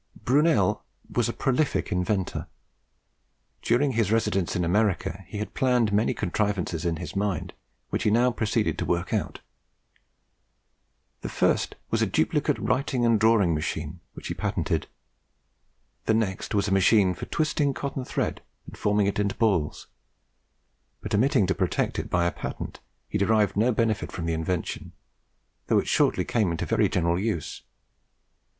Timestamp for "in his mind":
6.85-7.53